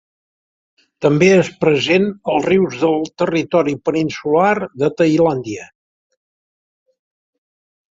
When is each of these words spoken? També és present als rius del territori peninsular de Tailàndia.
També 1.05 1.27
és 1.33 1.51
present 1.65 2.07
als 2.37 2.49
rius 2.53 2.79
del 2.85 2.97
territori 3.25 3.77
peninsular 3.91 4.53
de 4.85 4.93
Tailàndia. 5.05 5.73